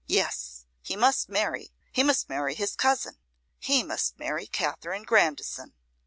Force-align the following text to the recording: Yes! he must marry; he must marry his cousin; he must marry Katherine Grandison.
Yes! 0.07 0.65
he 0.81 0.95
must 0.95 1.29
marry; 1.29 1.71
he 1.91 2.01
must 2.01 2.27
marry 2.27 2.55
his 2.55 2.75
cousin; 2.75 3.19
he 3.59 3.83
must 3.83 4.17
marry 4.17 4.47
Katherine 4.47 5.03
Grandison. 5.03 5.75